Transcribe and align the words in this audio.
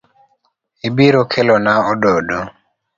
Ibiro 0.87 1.21
Kelona 1.31 1.73
ododo. 1.91 2.39